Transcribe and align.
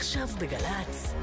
עכשיו 0.00 0.28
בגל"צ, 0.38 1.14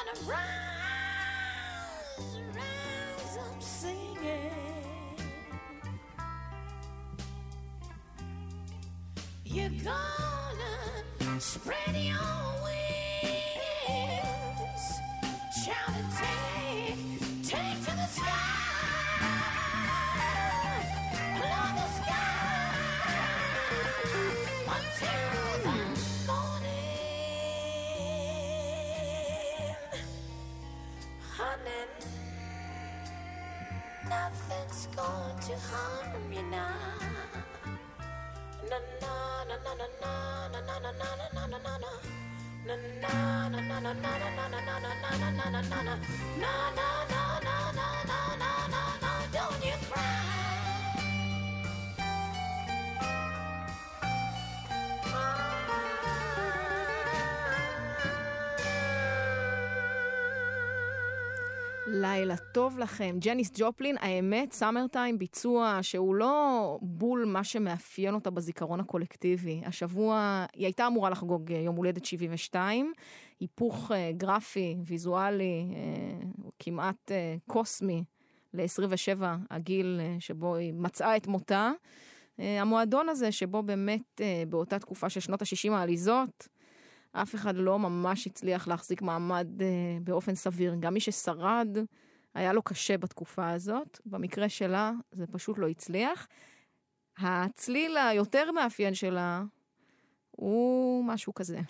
wanna 0.00 0.30
run. 0.30 0.49
nothing's 34.30 34.86
going 34.94 35.38
to 35.40 35.54
harm 35.68 36.32
you 36.32 36.42
now. 36.50 36.74
Na 38.70 38.78
na 39.02 39.44
na 39.48 39.56
na 39.64 39.72
na 39.74 39.86
na 40.52 40.58
na 40.58 40.70
na 40.70 40.90
na 40.90 41.10
na 41.34 41.46
na 41.46 41.58
na 41.58 41.78
na. 41.78 41.92
Na 42.66 42.74
na 43.02 43.48
na 43.48 43.60
na 43.60 43.80
na 43.80 43.92
na 43.92 44.10
na 44.30 44.48
na 44.48 44.60
na 44.60 44.78
na 44.78 44.90
na 44.90 45.30
na 45.30 45.50
na 45.50 45.60
na 45.60 45.82
na 45.82 46.62
na 46.76 46.88
na 47.10 47.40
na. 47.44 47.59
לילה 62.00 62.36
טוב 62.36 62.78
לכם. 62.78 63.16
ג'ניס 63.20 63.50
ג'ופלין, 63.54 63.96
האמת, 64.00 64.52
סאמר 64.52 64.86
טיים 64.86 65.18
ביצוע 65.18 65.78
שהוא 65.82 66.14
לא 66.14 66.78
בול 66.82 67.24
מה 67.24 67.44
שמאפיין 67.44 68.14
אותה 68.14 68.30
בזיכרון 68.30 68.80
הקולקטיבי. 68.80 69.62
השבוע 69.66 70.44
היא 70.54 70.66
הייתה 70.66 70.86
אמורה 70.86 71.10
לחגוג 71.10 71.52
אה, 71.52 71.58
יום 71.58 71.76
הולדת 71.76 72.04
72, 72.04 72.92
היפוך 73.40 73.92
אה, 73.92 74.10
גרפי, 74.16 74.76
ויזואלי, 74.84 75.66
אה, 75.74 76.28
כמעט 76.58 77.12
קוסמי 77.46 78.04
ל-27, 78.54 79.22
הגיל 79.50 80.00
שבו 80.18 80.56
היא 80.56 80.72
מצאה 80.74 81.16
את 81.16 81.26
מותה. 81.26 81.70
המועדון 82.38 83.08
הזה 83.08 83.32
שבו 83.32 83.62
באמת 83.62 84.20
באותה 84.48 84.78
תקופה 84.78 85.08
של 85.08 85.20
שנות 85.20 85.42
ה-60 85.42 85.72
העליזות, 85.72 86.48
אף 87.12 87.34
אחד 87.34 87.56
לא 87.56 87.78
ממש 87.78 88.26
הצליח 88.26 88.68
להחזיק 88.68 89.02
מעמד 89.02 89.48
uh, 89.58 89.64
באופן 90.04 90.34
סביר. 90.34 90.74
גם 90.80 90.94
מי 90.94 91.00
ששרד, 91.00 91.68
היה 92.34 92.52
לו 92.52 92.62
קשה 92.62 92.98
בתקופה 92.98 93.50
הזאת. 93.50 94.00
במקרה 94.06 94.48
שלה, 94.48 94.92
זה 95.12 95.26
פשוט 95.26 95.58
לא 95.58 95.68
הצליח. 95.68 96.28
הצליל 97.18 97.96
היותר 97.96 98.52
מאפיין 98.52 98.94
שלה 98.94 99.42
הוא 100.30 101.04
משהו 101.04 101.34
כזה. 101.34 101.60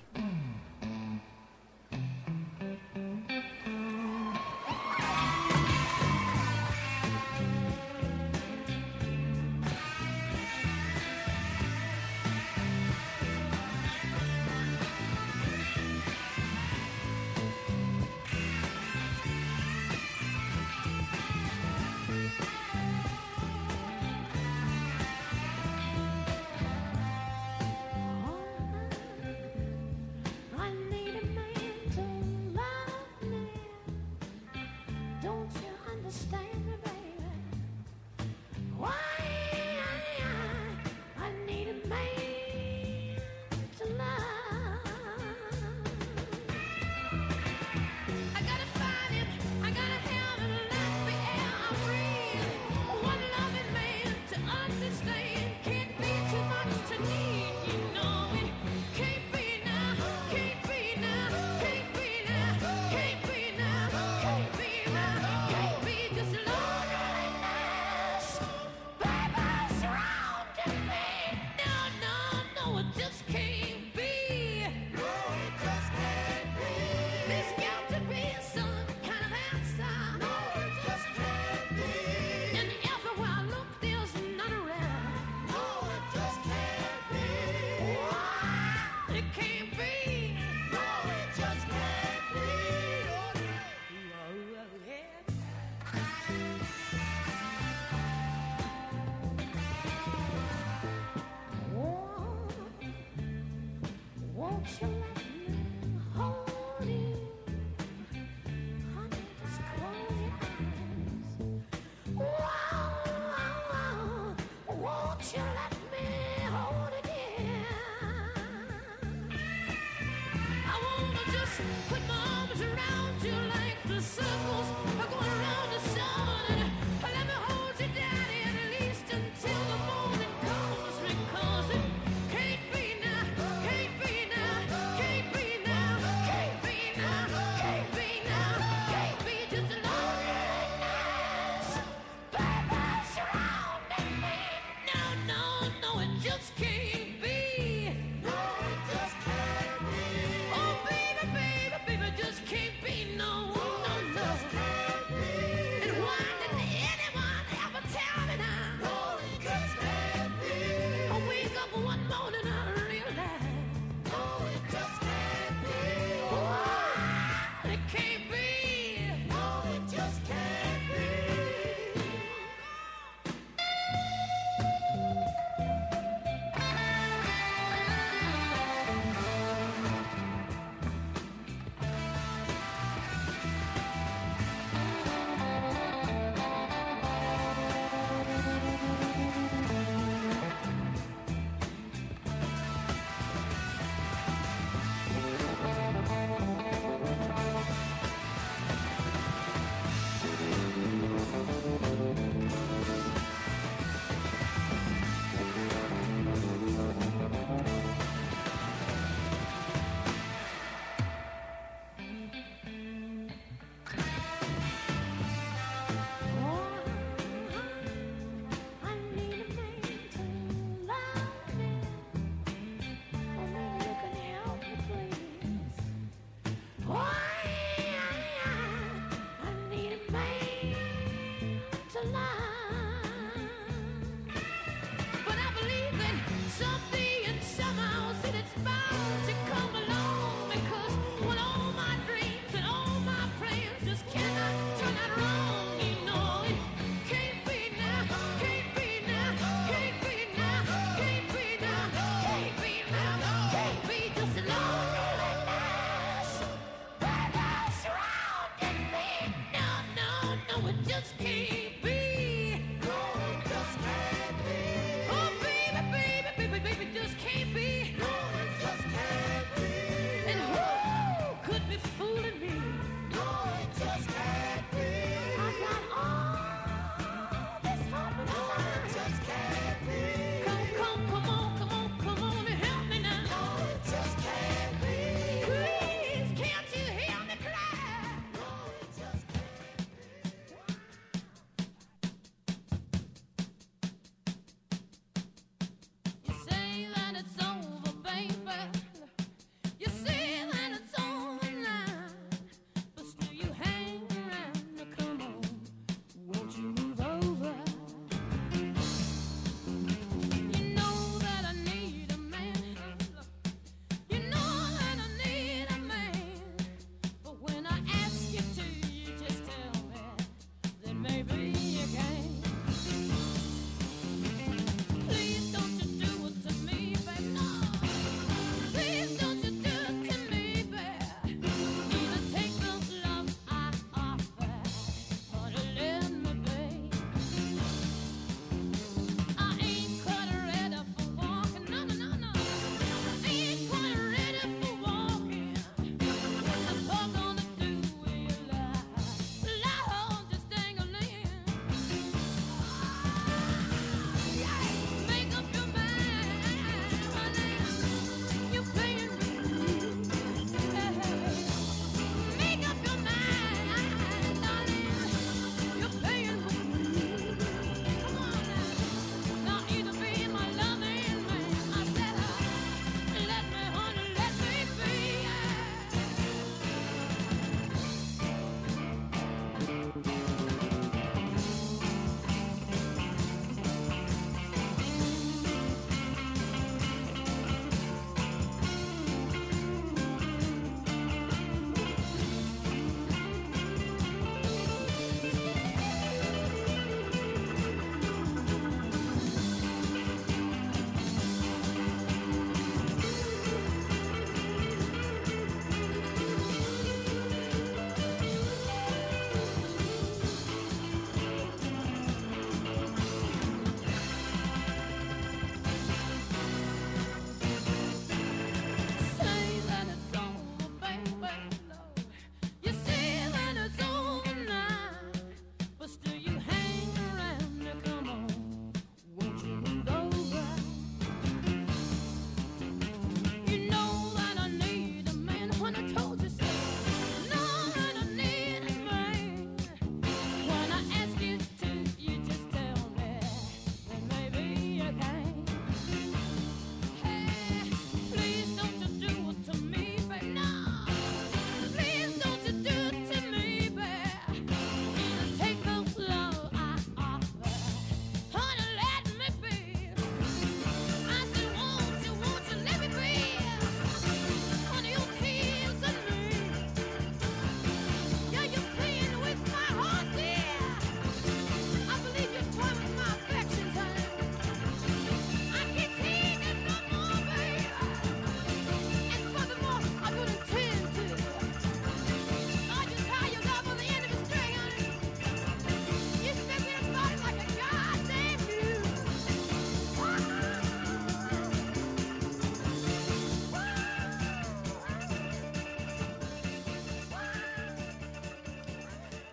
想。 104.64 104.99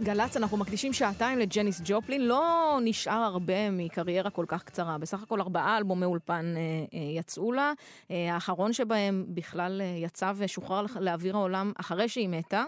גל"צ, 0.08 0.38
אנחנו 0.38 0.58
מקדישים 0.58 0.94
שעתיים 0.94 1.40
לג'ניס 1.40 1.82
ג'ופלין. 1.86 2.22
לא 2.22 2.78
נשאר 2.84 3.14
הרבה 3.14 3.72
מקריירה 3.72 4.30
כל 4.30 4.46
כך 4.48 4.64
קצרה. 4.64 4.98
בסך 4.98 5.24
הכל 5.24 5.42
ארבעה 5.42 5.78
אלבומי 5.78 6.06
אולפן 6.06 6.54
אה, 6.58 6.62
אה, 6.94 7.20
יצאו 7.20 7.52
לה. 7.52 7.74
אה, 8.12 8.34
האחרון 8.34 8.74
שבהם 8.74 9.26
בכלל 9.28 9.82
יצא 10.04 10.32
ושוחרר 10.36 10.86
לאוויר 11.00 11.38
העולם 11.38 11.72
אחרי 11.78 12.10
שהיא 12.10 12.30
מתה. 12.30 12.64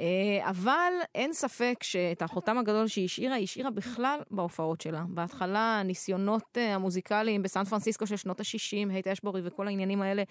אה, 0.00 0.50
אבל 0.50 0.92
אין 1.14 1.32
ספק 1.32 1.82
שאת 1.82 2.22
החותם 2.22 2.58
הגדול 2.58 2.86
שהיא 2.86 3.04
השאירה, 3.04 3.34
היא 3.34 3.44
השאירה 3.44 3.70
בכלל 3.70 4.20
בהופעות 4.30 4.80
שלה. 4.80 5.04
בהתחלה 5.08 5.80
הניסיונות 5.80 6.58
אה, 6.58 6.74
המוזיקליים 6.74 7.42
בסן 7.42 7.64
פרנסיסקו 7.64 8.06
של 8.06 8.16
שנות 8.16 8.40
ה-60, 8.40 8.92
הייט 8.92 9.06
אשבורי 9.06 9.40
וכל 9.44 9.66
העניינים 9.66 10.02
האלה 10.02 10.22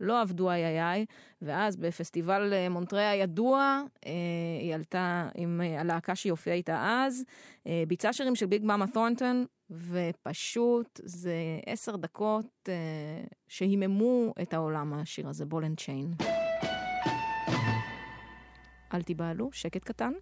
לא 0.00 0.20
עבדו 0.20 0.50
איי 0.50 0.64
איי 0.64 0.82
איי, 0.82 1.06
ואז 1.42 1.76
בפסטיבל 1.76 2.52
אה, 2.52 2.68
מונטריי 2.68 3.10
הידוע, 3.10 3.82
היא 4.60 4.74
עלתה 4.74 5.28
עם 5.34 5.60
הלהקה 5.78 6.14
שהיא 6.14 6.30
הופיעה 6.30 6.56
איתה 6.56 7.04
אז, 7.06 7.24
ביצעה 7.88 8.12
שירים 8.12 8.34
של 8.34 8.46
ביג 8.46 8.64
מאמה 8.64 8.86
תורנטון, 8.86 9.44
ופשוט 9.70 11.00
זה 11.04 11.34
עשר 11.66 11.96
דקות 11.96 12.68
שהיממו 13.48 14.34
את 14.42 14.54
העולם 14.54 14.94
השיר 14.94 15.28
הזה, 15.28 15.44
Ball 15.44 15.64
and 15.64 15.80
Chain. 15.80 16.14
אל 18.94 19.02
תיבהלו, 19.02 19.50
שקט 19.52 19.84
קטן. 19.84 20.12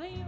of 0.00 0.23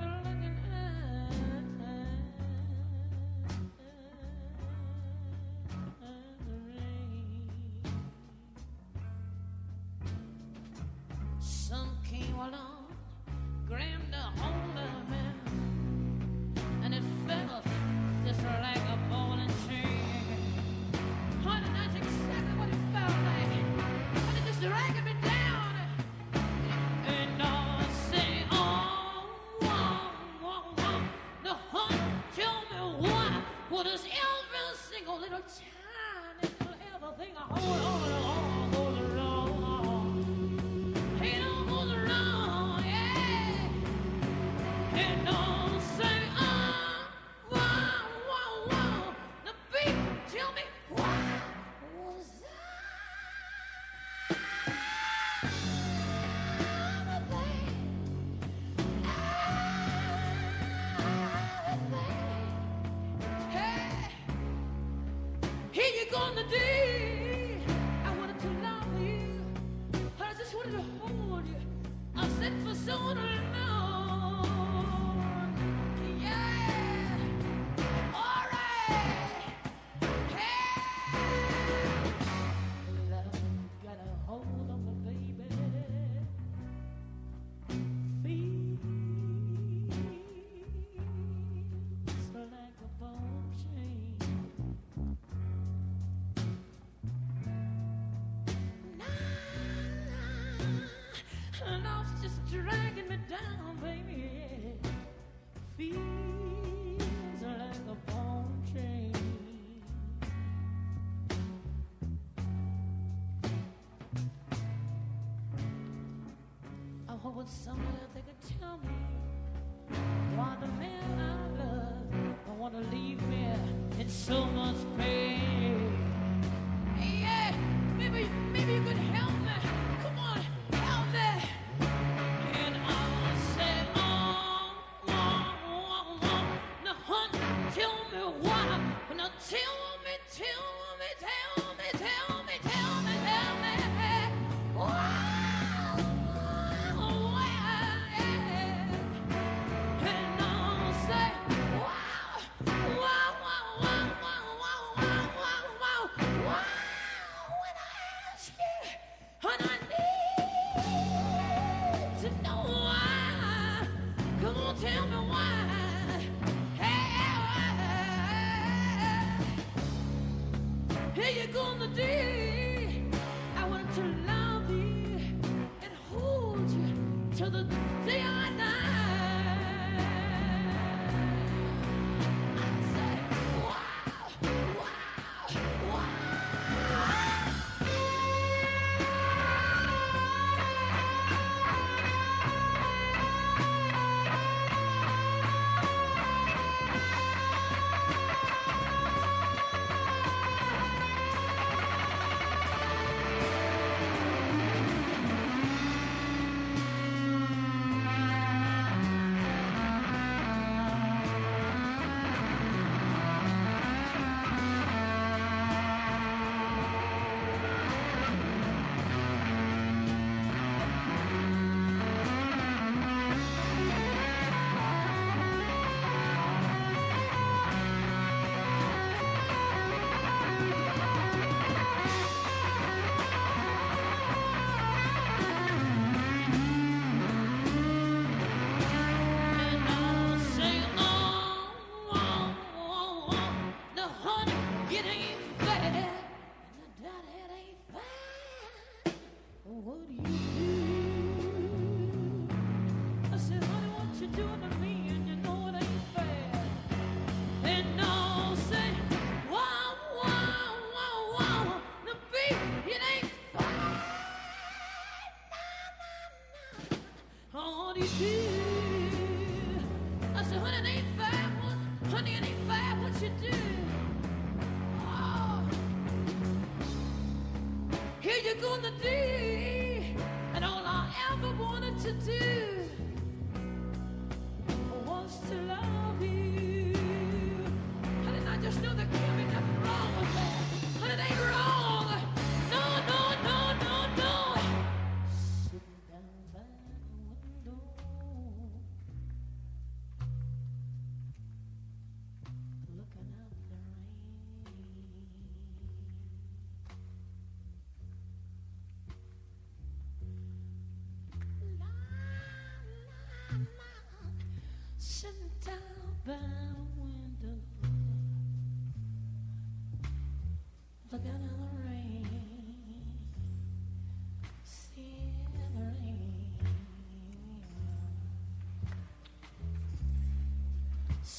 someone 117.45 118.06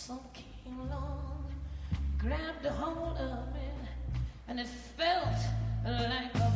Some 0.08 0.22
came 0.34 0.80
along, 0.80 1.52
grabbed 2.18 2.66
a 2.66 2.72
hold 2.72 3.18
of 3.18 3.54
it, 3.58 3.90
and 4.48 4.58
it 4.58 4.68
felt 4.68 5.36
like 5.84 6.47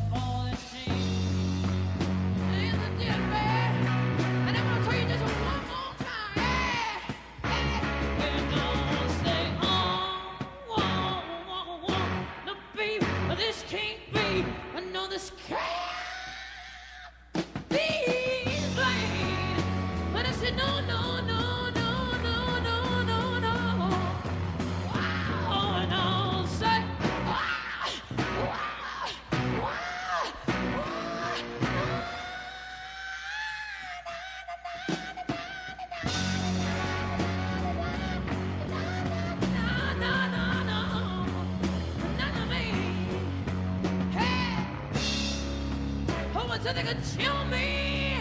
kill 47.22 47.46
me! 47.46 48.16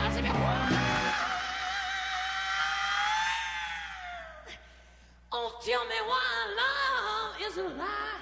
As 0.00 0.16
if 0.16 0.24
it. 0.24 0.32
Oh, 5.34 5.58
tell 5.64 5.84
me 5.86 5.98
why 6.10 6.26
love 6.60 7.34
is 7.46 7.56
a 7.56 7.62
lie. 7.62 8.12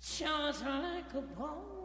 Just 0.00 0.64
like 0.64 1.14
a 1.14 1.22
bone. 1.38 1.81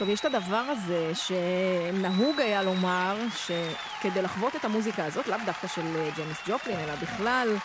טוב, 0.00 0.08
יש 0.08 0.20
את 0.20 0.24
הדבר 0.24 0.56
הזה 0.56 1.12
שנהוג 1.14 2.40
היה 2.40 2.62
לומר 2.62 3.16
שכדי 3.36 4.22
לחוות 4.22 4.56
את 4.56 4.64
המוזיקה 4.64 5.04
הזאת, 5.04 5.26
לאו 5.26 5.36
דווקא 5.46 5.66
של 5.66 5.80
אה, 5.80 6.10
ג'ניס 6.16 6.42
ג'ופלין, 6.48 6.78
אלא 6.78 6.94
בכלל, 6.94 7.56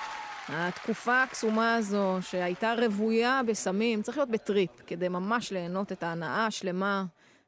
התקופה 0.50 1.24
הקסומה 1.24 1.76
הזו 1.76 2.17
שהייתה 2.21 2.74
רוויה 2.74 3.41
בסמים, 3.48 4.02
צריך 4.02 4.17
להיות 4.17 4.30
בטריפ 4.30 4.69
כדי 4.88 5.08
ממש 5.08 5.52
ליהנות 5.52 5.91
את 5.91 6.04
ההנאה 6.04 6.45
השלמה 6.45 7.06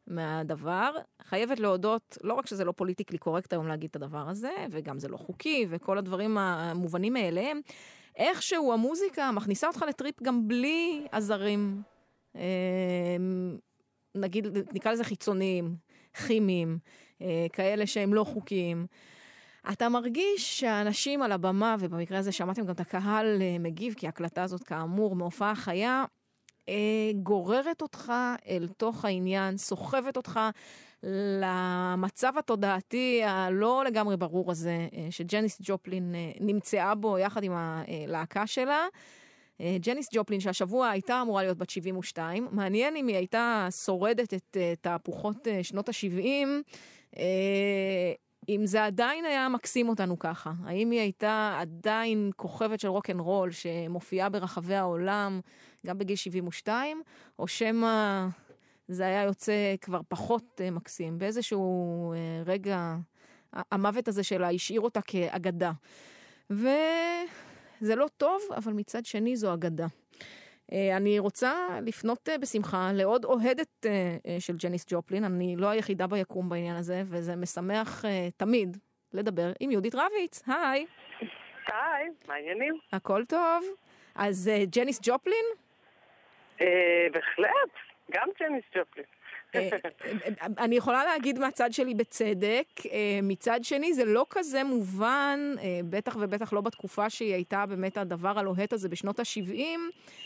מהדבר. 0.07 0.91
חייבת 1.23 1.59
להודות, 1.59 2.17
לא 2.23 2.33
רק 2.33 2.47
שזה 2.47 2.65
לא 2.65 2.71
פוליטיקלי 2.71 3.17
קורקט 3.17 3.53
היום 3.53 3.67
להגיד 3.67 3.89
את 3.89 3.95
הדבר 3.95 4.29
הזה, 4.29 4.51
וגם 4.71 4.99
זה 4.99 5.07
לא 5.07 5.17
חוקי, 5.17 5.65
וכל 5.69 5.97
הדברים 5.97 6.37
המובנים 6.37 7.13
מאליהם, 7.13 7.61
איכשהו 8.15 8.73
המוזיקה 8.73 9.31
מכניסה 9.31 9.67
אותך 9.67 9.85
לטריפ 9.89 10.23
גם 10.23 10.47
בלי 10.47 11.07
עזרים. 11.11 11.81
אה, 12.35 12.41
נגיד, 14.15 14.47
נקרא 14.73 14.91
לזה 14.91 15.03
חיצוניים, 15.03 15.75
כימיים, 16.27 16.77
אה, 17.21 17.45
כאלה 17.53 17.87
שהם 17.87 18.13
לא 18.13 18.23
חוקיים. 18.23 18.87
אתה 19.71 19.89
מרגיש 19.89 20.59
שהאנשים 20.59 21.21
על 21.21 21.31
הבמה, 21.31 21.75
ובמקרה 21.79 22.19
הזה 22.19 22.31
שמעתם 22.31 22.65
גם 22.65 22.71
את 22.71 22.79
הקהל 22.79 23.41
אה, 23.41 23.59
מגיב, 23.59 23.93
כי 23.97 24.05
ההקלטה 24.05 24.43
הזאת 24.43 24.63
כאמור 24.63 25.15
מהופעה 25.15 25.55
חיה, 25.55 26.05
אה, 26.69 27.11
גוררת 27.23 27.81
אותך 27.81 28.13
אל 28.47 28.67
תוך 28.77 29.05
העניין, 29.05 29.57
סוחבת 29.57 30.17
אותך 30.17 30.39
למצב 31.41 32.33
התודעתי 32.37 33.23
הלא 33.23 33.83
לגמרי 33.87 34.17
ברור 34.17 34.51
הזה, 34.51 34.87
שג'ניס 35.09 35.61
ג'ופלין 35.63 36.15
אה, 36.15 36.31
נמצאה 36.39 36.95
בו 36.95 37.17
יחד 37.17 37.43
עם 37.43 37.53
הלהקה 37.55 38.47
שלה. 38.47 38.87
אה, 39.61 39.77
ג'ניס 39.79 40.09
ג'ופלין, 40.13 40.39
שהשבוע 40.39 40.89
הייתה 40.89 41.21
אמורה 41.21 41.43
להיות 41.43 41.57
בת 41.57 41.69
72, 41.69 42.47
מעניין 42.51 42.95
אם 42.95 43.07
היא 43.07 43.15
הייתה 43.15 43.67
שורדת 43.71 44.33
את 44.33 44.57
אה, 44.59 44.73
תהפוכות 44.81 45.47
אה, 45.47 45.63
שנות 45.63 45.89
ה-70, 45.89 46.47
אם 48.49 48.61
זה 48.65 48.85
עדיין 48.85 49.25
היה 49.25 49.49
מקסים 49.49 49.89
אותנו 49.89 50.19
ככה. 50.19 50.51
האם 50.65 50.91
היא 50.91 50.99
הייתה 50.99 51.57
עדיין 51.61 52.31
כוכבת 52.35 52.79
של 52.79 52.87
רוק 52.87 53.09
אנד 53.09 53.19
רול 53.19 53.51
שמופיעה 53.51 54.29
ברחבי 54.29 54.75
העולם 54.75 55.39
גם 55.85 55.97
בגיל 55.97 56.15
72, 56.15 57.01
או 57.39 57.47
שמא 57.47 58.27
זה 58.87 59.05
היה 59.05 59.23
יוצא 59.23 59.75
כבר 59.81 60.01
פחות 60.07 60.61
מקסים. 60.71 61.17
באיזשהו 61.17 62.13
רגע, 62.45 62.95
המוות 63.53 64.07
הזה 64.07 64.23
שלה 64.23 64.49
השאיר 64.49 64.81
אותה 64.81 65.01
כאגדה. 65.01 65.71
ו... 66.51 66.67
זה 67.79 67.95
לא 67.95 68.07
טוב, 68.17 68.41
אבל 68.57 68.73
מצד 68.73 69.05
שני 69.05 69.35
זו 69.35 69.53
אגדה. 69.53 69.85
אה, 70.73 70.97
אני 70.97 71.19
רוצה 71.19 71.53
לפנות 71.85 72.29
אה, 72.29 72.37
בשמחה 72.37 72.89
לעוד 72.93 73.25
אוהדת 73.25 73.85
אה, 73.85 74.17
של 74.39 74.53
ג'ניס 74.63 74.85
ג'ופלין, 74.89 75.23
אני 75.23 75.55
לא 75.57 75.67
היחידה 75.67 76.07
ביקום 76.07 76.49
בעניין 76.49 76.75
הזה, 76.75 77.01
וזה 77.05 77.35
משמח 77.35 78.05
תמיד 78.37 78.77
לדבר 79.13 79.51
עם 79.59 79.71
יהודית 79.71 79.95
רביץ. 79.95 80.43
היי. 80.47 80.85
היי, 81.67 82.09
מה 82.27 82.33
העניינים? 82.33 82.73
הכל 82.93 83.25
טוב. 83.25 83.63
אז 84.15 84.51
ג'ניס 84.75 84.99
ג'ופלין? 85.03 85.45
בהחלט, 87.13 87.73
גם 88.11 88.27
ג'ניס 88.39 88.63
ג'ופלין. 88.75 89.05
אה, 89.55 89.69
אני 90.57 90.75
יכולה 90.75 91.05
להגיד 91.05 91.39
מהצד 91.39 91.71
שלי 91.71 91.93
בצדק, 91.93 92.67
אה, 92.91 93.19
מצד 93.23 93.59
שני 93.63 93.93
זה 93.93 94.05
לא 94.05 94.25
כזה 94.29 94.63
מובן, 94.63 95.39
אה, 95.59 95.79
בטח 95.89 96.15
ובטח 96.19 96.53
לא 96.53 96.61
בתקופה 96.61 97.09
שהיא 97.09 97.33
הייתה 97.33 97.65
באמת 97.65 97.97
הדבר 97.97 98.39
הלוהט 98.39 98.73
הזה 98.73 98.89
בשנות 98.89 99.19
ה-70, 99.19 99.79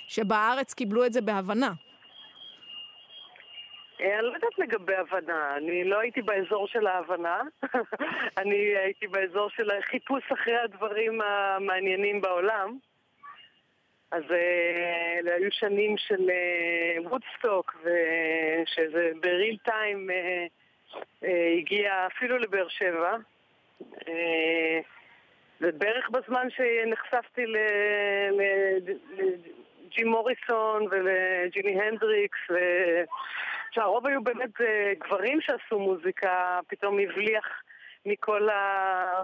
שבארץ 0.08 0.74
קיבלו 0.74 1.06
את 1.06 1.14
זה 1.14 1.22
בהבנה. 1.22 1.72
אני 4.00 4.22
לא 4.22 4.34
יודעת 4.34 4.60
לגבי 4.60 4.96
הבנה, 4.96 5.58
אני 5.58 5.84
לא 5.84 6.00
הייתי 6.00 6.22
באזור 6.22 6.68
של 6.68 6.88
ההבנה, 6.88 7.42
אני 8.42 8.56
הייתי 8.56 9.08
באזור 9.08 9.50
של 9.50 9.72
החיפוש 9.72 10.24
אחרי 10.32 10.58
הדברים 10.58 11.22
המעניינים 11.22 12.22
בעולם. 12.22 12.78
אז 14.12 14.24
אה, 14.32 15.20
אלה 15.20 15.36
היו 15.36 15.52
שנים 15.52 15.98
של 15.98 16.30
וודסטוק, 17.04 17.76
אה, 17.86 18.62
ושזה 18.64 19.12
בריל 19.22 19.58
טיים 19.64 20.10
אה, 20.12 20.46
הגיע 21.58 22.08
אפילו 22.08 22.38
לבאר 22.38 22.68
שבע. 22.68 23.16
ובערך 25.62 26.10
בזמן 26.10 26.48
שנחשפתי 26.50 27.46
לג'י 28.32 30.04
מוריסון 30.04 30.88
ולג'ימי 30.92 31.82
הנדריקס, 31.82 32.40
שהרוב 33.72 34.08
היו 34.08 34.24
באמת 34.24 34.62
גברים 35.00 35.42
שעשו 35.42 35.80
מוזיקה, 35.80 36.60
פתאום 36.68 37.00
הבליח 37.00 37.62
מכל 38.06 38.50
ה... 38.50 39.22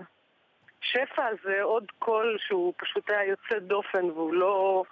השפע 0.88 1.26
הזה 1.26 1.62
עוד 1.62 1.92
קול 2.00 2.38
שהוא 2.40 2.74
פשוט 2.78 3.10
היה 3.10 3.26
יוצא 3.26 3.60
דופן 3.60 4.06
והוא 4.06 4.34
לא... 4.34 4.84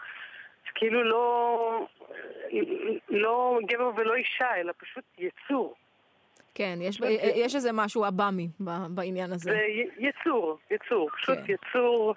כאילו 0.76 1.04
לא... 1.04 1.88
לא 3.10 3.60
גבר 3.66 3.92
ולא 3.96 4.16
אישה, 4.16 4.56
אלא 4.56 4.74
פשוט 4.78 5.04
יצור. 5.18 5.76
כן, 6.56 6.78
יש, 6.82 7.00
יש 7.36 7.56
איזה 7.56 7.70
משהו 7.74 8.06
עב"מי 8.06 8.48
בעניין 8.90 9.32
הזה. 9.32 9.52
זה 9.52 9.62
יצור, 9.98 10.58
יצור, 10.72 11.10
פשוט 11.10 11.38
כן. 11.48 11.54
יצור 11.54 12.16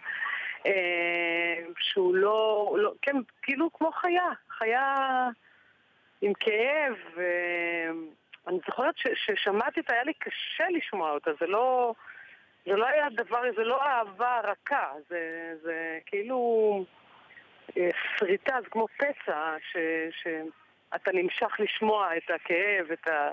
אה, 0.67 1.64
שהוא 1.79 2.14
לא, 2.14 2.75
לא, 2.79 2.93
כן, 3.03 3.17
כאילו 3.43 3.73
כמו 3.73 3.93
חיה, 3.93 4.29
חיה 4.51 4.95
עם 6.21 6.33
כאב. 6.41 6.95
אה, 7.19 7.91
אני 8.49 8.59
זוכרת 8.67 8.95
ששמעתי 9.14 9.81
אותה, 9.81 9.95
היה 9.95 10.05
לי 10.05 10.12
קשה 10.14 10.64
לשמוע 10.71 11.11
אותה, 11.11 11.31
זה 11.41 11.47
לא... 11.47 11.95
זה 12.66 12.77
לא 12.77 12.87
היה 12.87 13.07
דבר, 13.11 13.42
זה 13.57 13.64
לא 13.64 13.83
אהבה 13.83 14.40
רכה, 14.44 14.92
זה, 15.09 15.53
זה 15.62 15.99
כאילו 16.07 16.85
אה, 17.77 17.88
שריטה, 18.18 18.57
זה 18.62 18.68
כמו 18.71 18.87
פצע, 18.97 19.55
ש, 19.73 19.77
שאתה 20.23 21.11
נמשך 21.14 21.57
לשמוע 21.59 22.16
את 22.16 22.31
הכאב, 22.35 22.92
את 22.92 23.09
ה... 23.09 23.31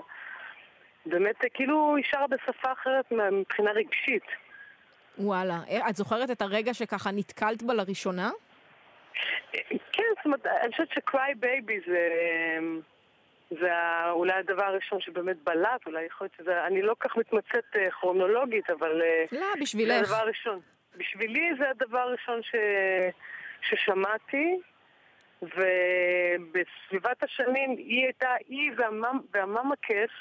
באמת, 1.06 1.36
כאילו 1.54 1.96
היא 1.96 2.04
שרה 2.10 2.26
בשפה 2.26 2.72
אחרת 2.72 3.12
מבחינה 3.12 3.70
רגשית. 3.70 4.24
וואלה. 5.18 5.58
אה, 5.70 5.88
את 5.88 5.96
זוכרת 5.96 6.30
את 6.30 6.42
הרגע 6.42 6.74
שככה 6.74 7.10
נתקלת 7.10 7.62
בה 7.62 7.74
לראשונה? 7.74 8.30
כן, 9.92 10.02
זאת 10.16 10.24
אומרת, 10.24 10.46
אני 10.46 10.72
חושבת 10.72 10.90
ש 10.90 11.08
Cry 11.08 11.34
Baby 11.34 11.80
זה... 11.86 12.08
זה 13.50 13.70
אולי 14.10 14.32
הדבר 14.32 14.64
הראשון 14.64 15.00
שבאמת 15.00 15.36
בלט, 15.44 15.86
אולי 15.86 16.04
יכול 16.04 16.24
להיות 16.24 16.34
שזה... 16.38 16.66
אני 16.66 16.82
לא 16.82 16.94
כך 17.00 17.16
מתמצאת 17.16 17.64
אה, 17.74 17.90
כרונולוגית, 17.90 18.70
אבל... 18.70 19.02
אה, 19.02 19.36
לא, 19.36 19.46
בשבילך. 19.60 19.92
זה 19.92 20.00
הדבר 20.00 20.16
הראשון. 20.16 20.60
בשבילי 20.96 21.50
זה 21.58 21.70
הדבר 21.70 21.98
הראשון 21.98 22.42
ש... 22.42 22.54
ששמעתי, 23.62 24.60
ובסביבת 25.42 27.22
השנים 27.22 27.70
היא 27.70 28.04
הייתה, 28.04 28.34
היא 28.48 28.72
והממקס, 29.34 30.12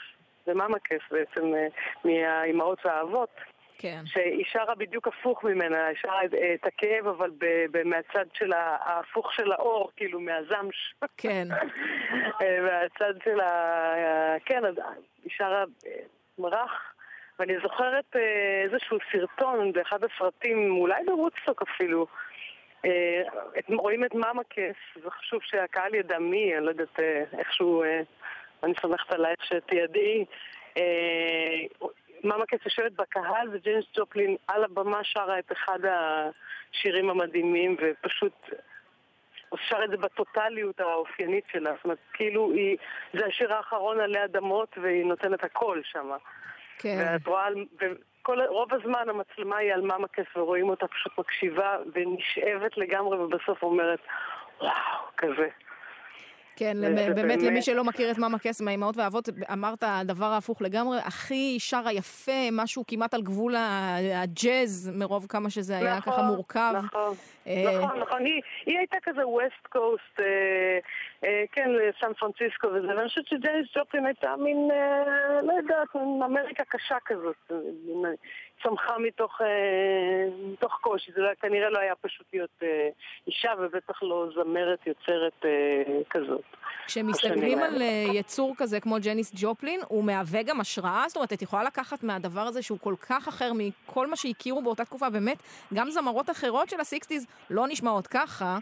וממקס 0.48 1.02
בעצם, 1.12 1.42
uh, 1.42 2.08
מהאימהות 2.08 2.86
והאבות, 2.86 3.36
כן. 3.78 4.02
שהיא 4.06 4.46
שרה 4.52 4.76
בדיוק 4.76 5.08
הפוך 5.08 5.44
ממנה, 5.44 5.86
היא 5.86 5.98
שרה 6.02 6.26
את 6.54 6.66
הכאב, 6.66 7.08
אבל 7.08 7.30
מהצד 7.86 8.26
של 8.34 8.54
ההפוך 8.54 9.34
של 9.34 9.52
האור, 9.52 9.92
כאילו 9.96 10.20
מהזמש. 10.20 10.96
כן. 11.18 11.48
מהצד 12.66 13.14
של 13.24 13.40
ה... 13.40 14.36
כן, 14.46 14.64
היא 15.24 15.32
שרה 15.38 15.64
אה, 15.88 15.92
מרח. 16.38 16.92
ואני 17.40 17.54
זוכרת 17.64 18.16
אה, 18.16 18.62
איזשהו 18.64 18.98
סרטון 19.12 19.72
באחד 19.72 20.00
הסרטים, 20.04 20.72
אולי 20.72 21.04
בוודסטוק 21.06 21.62
אפילו, 21.62 22.08
אה, 22.86 23.22
רואים 23.70 24.06
את 24.06 24.14
מאמה 24.14 24.44
קס, 24.44 25.04
זה 25.04 25.10
חשוב 25.10 25.40
שהקהל 25.44 25.96
ידע 25.96 26.20
מי, 26.20 26.58
אני 26.58 26.66
לא 26.66 26.70
יודעת 26.70 27.00
איכשהו, 27.38 27.84
אני 28.64 28.74
סומכת 28.82 29.12
עלייך 29.12 29.46
שתידעי. 29.46 30.26
מאמה 32.26 32.46
קס 32.46 32.66
יושבת 32.66 32.92
בקהל 32.92 33.50
וג'יימס 33.52 33.86
ג'ופלין 33.98 34.36
על 34.48 34.64
הבמה 34.64 35.00
שרה 35.04 35.40
את 35.40 35.52
אחד 35.52 35.80
השירים 35.84 37.10
המדהימים 37.10 37.78
ופשוט 37.82 38.50
שר 39.70 39.84
את 39.84 39.90
זה 39.90 39.98
בטוטליות 39.98 40.80
האופיינית 40.80 41.44
שלה. 41.52 41.72
זאת 41.76 41.84
אומרת, 41.84 41.98
כאילו 42.14 42.52
היא, 42.52 42.78
זה 43.14 43.26
השיר 43.26 43.54
האחרון 43.54 44.00
עלי 44.00 44.24
אדמות 44.24 44.78
והיא 44.82 45.06
נותנת 45.06 45.44
הכל 45.44 45.82
שם. 45.84 46.10
כן. 46.78 46.98
ואת 47.00 47.28
רואה, 47.28 47.48
וכל, 47.76 48.42
רוב 48.42 48.74
הזמן 48.74 49.10
המצלמה 49.10 49.58
היא 49.58 49.74
על 49.74 49.82
מאמה 49.82 50.08
קס 50.08 50.36
ורואים 50.36 50.70
אותה 50.70 50.88
פשוט 50.88 51.18
מקשיבה 51.18 51.78
ונשאבת 51.94 52.78
לגמרי 52.78 53.18
ובסוף 53.18 53.64
אומרת, 53.64 54.00
וואו, 54.62 55.06
כזה. 55.18 55.48
כן, 56.56 56.78
באמת, 57.16 57.42
למי 57.42 57.62
שלא 57.62 57.84
מכיר 57.84 58.12
את 58.12 58.18
מאמה 58.18 58.40
קס 58.40 58.62
מהאימהות 58.62 58.98
והאבות, 58.98 59.30
אמרת 59.54 59.84
הדבר 59.88 60.26
ההפוך 60.26 60.62
לגמרי, 60.62 60.98
הכי 60.98 61.56
שרה 61.60 61.94
יפה, 61.94 62.52
משהו 62.52 62.84
כמעט 62.88 63.14
על 63.14 63.22
גבול 63.22 63.56
הג'אז, 64.16 64.92
מרוב 64.96 65.26
כמה 65.30 65.50
שזה 65.50 65.78
היה 65.78 65.98
נכון, 65.98 66.14
ככה 66.14 66.22
מורכב. 66.22 66.74
נכון, 66.84 67.14
אה, 67.48 67.80
נכון, 67.80 68.00
נכון, 68.00 68.26
היא, 68.66 68.78
הייתה 68.78 68.98
כזה 69.04 69.28
ווסט 69.28 69.68
קוסט, 69.70 70.20
אה, 70.20 70.26
אה, 71.24 71.44
כן, 71.52 71.70
לסן 71.70 72.14
פרנסיסקו 72.14 72.68
וזה, 72.68 72.88
ואני 72.88 73.08
חושבת 73.08 73.28
שג'ייס 73.28 73.68
ג'ופלין 73.78 74.06
הייתה 74.06 74.36
מין, 74.44 74.70
לא 75.44 75.54
יודעת, 75.54 75.96
אמריקה 76.26 76.64
קשה 76.70 76.98
כזאת. 77.06 77.52
צמחה 78.64 78.98
מתוך, 78.98 79.42
אה, 79.42 79.48
מתוך 80.52 80.78
קושי, 80.82 81.12
זה 81.12 81.22
כנראה 81.42 81.70
לא 81.70 81.80
היה 81.80 81.96
פשוט 81.96 82.28
להיות 82.34 82.50
אה, 82.64 82.90
אישה 83.28 83.52
ובטח 83.60 84.04
לא 84.04 84.28
זמרת 84.36 84.88
יוצרת 84.88 85.46
אה, 85.46 85.84
כזאת. 86.10 86.44
כשמסתכלים 86.88 87.60
על 87.60 87.82
אה, 87.82 88.06
יצור 88.14 88.54
כזה 88.58 88.80
כמו 88.80 88.96
ג'ניס 89.04 89.32
ג'ופלין, 89.36 89.80
הוא 89.88 90.04
מהווה 90.04 90.44
גם 90.44 90.62
השראה? 90.62 91.04
זאת 91.08 91.16
אומרת, 91.16 91.34
את 91.34 91.42
יכולה 91.42 91.64
לקחת 91.64 92.04
מהדבר 92.04 92.42
הזה 92.42 92.62
שהוא 92.62 92.80
כל 92.80 92.96
כך 93.10 93.28
אחר 93.28 93.52
מכל 93.54 94.08
מה 94.08 94.16
שהכירו 94.16 94.62
באותה 94.62 94.86
תקופה, 94.86 95.10
באמת, 95.10 95.38
גם 95.74 95.90
זמרות 95.90 96.30
אחרות 96.30 96.70
של 96.70 96.80
הסיקסטיז 96.80 97.28
לא 97.50 97.68
נשמעות 97.68 98.08
ככה. 98.08 98.58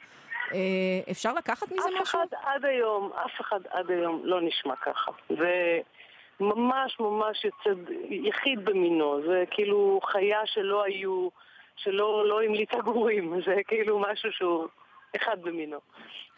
אה, 0.54 1.12
אפשר 1.12 1.34
לקחת 1.34 1.72
מזה 1.72 1.82
אף 1.82 2.02
משהו? 2.02 2.04
אחד 2.04 2.38
עד 2.44 2.66
היום, 2.66 3.12
אף 3.26 3.42
אחד 3.42 3.60
עד 3.70 3.92
היום 3.92 4.22
לא 4.24 4.42
נשמע 4.42 4.76
ככה. 4.76 5.12
זה 5.30 5.80
ממש 6.40 6.98
ממש 7.00 7.46
יוצא, 7.46 7.80
יחיד 8.10 8.66
במינו. 8.66 9.22
זה 9.28 9.44
כאילו 9.52 10.00
חיה 10.12 10.40
שלא 10.46 10.84
היו, 10.84 11.30
שלא 11.76 12.28
לא 12.28 12.44
המליצה 12.44 12.78
גורים. 12.82 13.34
זה 13.46 13.56
כאילו 13.68 14.00
משהו 14.12 14.32
שהוא 14.32 14.68
אחד 15.16 15.38
במינו. 15.42 15.78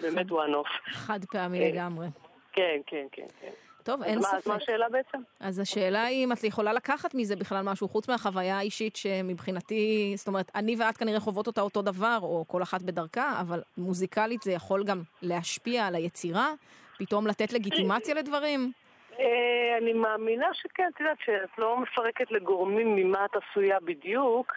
באמת 0.02 0.30
one 0.32 0.34
off. 0.66 0.92
חד 0.92 1.26
פעמי 1.26 1.60
אה, 1.60 1.70
לגמרי. 1.72 2.08
כן, 2.54 2.80
כן, 2.88 3.06
כן, 3.12 3.26
כן. 3.42 3.50
טוב, 3.84 4.04
אין 4.04 4.18
אז 4.18 4.24
מה- 4.24 4.30
אז 4.38 4.42
ספק. 4.42 4.48
מה 4.48 4.56
השאלה 4.56 4.90
בעצם? 4.90 5.18
אז 5.40 5.60
השאלה 5.60 6.04
היא 6.04 6.26
אם 6.26 6.32
את 6.32 6.44
יכולה 6.44 6.74
לקחת 6.74 7.16
מזה 7.16 7.36
בכלל 7.36 7.62
משהו, 7.62 7.88
חוץ 7.88 8.10
מהחוויה 8.10 8.58
האישית 8.58 8.96
שמבחינתי, 8.96 10.14
זאת 10.18 10.28
אומרת, 10.28 10.52
אני 10.56 10.76
ואת 10.80 10.98
כנראה 10.98 11.20
חוות 11.20 11.48
אותה 11.48 11.62
אותו 11.62 11.82
דבר, 11.82 12.18
או 12.22 12.46
כל 12.48 12.64
אחת 12.64 12.82
בדרכה, 12.82 13.38
אבל 13.42 13.62
מוזיקלית 13.78 14.42
זה 14.42 14.52
יכול 14.52 14.84
גם 14.84 15.02
להשפיע 15.22 15.86
על 15.88 15.96
היצירה, 15.96 16.50
פתאום 16.98 17.28
לתת 17.28 17.54
לגיטימציה 17.54 18.16
לדברים. 18.16 18.72
אה, 19.20 19.78
אני 19.78 19.94
מאמינה 19.94 20.48
שכן, 20.54 20.90
את 20.94 21.00
יודעת 21.00 21.18
שאת 21.26 21.58
לא 21.58 21.80
מפרקת 21.80 22.32
לגורמים 22.32 22.96
ממה 22.96 23.26
את 23.26 23.36
עשויה 23.36 23.80
בדיוק. 23.80 24.54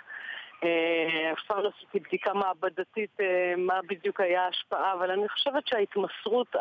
אה, 0.64 1.32
לא 1.50 1.70
עשיתי 1.76 2.00
בדיקה 2.00 2.34
מעבדתית 2.34 3.20
אה, 3.20 3.54
מה 3.56 3.80
בדיוק 3.88 4.20
היה 4.20 4.44
ההשפעה, 4.44 4.92
אבל 4.92 5.10
אני 5.10 5.28
חושבת 5.28 5.66
שההתמסרות 5.66 6.56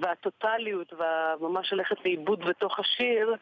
והטוטליות 0.00 0.92
וממש 1.40 1.72
ללכת 1.72 2.04
לאיבוד 2.04 2.44
בתוך 2.44 2.78
השיר 2.78 3.34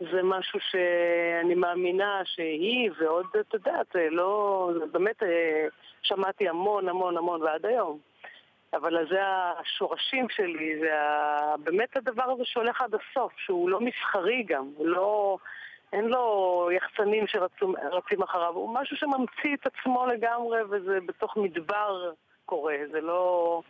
זה 0.00 0.22
משהו 0.22 0.60
שאני 0.60 1.54
מאמינה 1.54 2.20
שהיא 2.24 2.90
ועוד, 2.98 3.26
את 3.40 3.54
יודעת, 3.54 3.96
לא, 4.10 4.70
באמת 4.92 5.22
שמעתי 6.02 6.48
המון 6.48 6.88
המון 6.88 7.16
המון 7.16 7.42
ועד 7.42 7.66
היום. 7.66 7.98
אבל 8.74 9.08
זה 9.10 9.20
השורשים 9.60 10.26
שלי, 10.30 10.78
זה. 10.80 10.90
באמת 11.64 11.96
הדבר 11.96 12.22
הזה 12.22 12.42
שהולך 12.44 12.80
עד 12.80 12.94
הסוף, 12.94 13.32
שהוא 13.36 13.70
לא 13.70 13.80
מסחרי 13.80 14.42
גם, 14.42 14.70
הוא 14.76 14.86
לא... 14.86 15.38
אין 15.92 16.04
לו 16.04 16.68
יחצנים 16.76 17.26
שרצים 17.26 18.22
אחריו, 18.22 18.54
הוא 18.54 18.74
משהו 18.74 18.96
שממציא 18.96 19.56
את 19.60 19.66
עצמו 19.66 20.06
לגמרי 20.06 20.62
וזה 20.70 20.98
בתוך 21.06 21.36
מדבר 21.36 22.12
קורה, 22.46 22.74
זה 22.92 23.00
לא... 23.00 23.62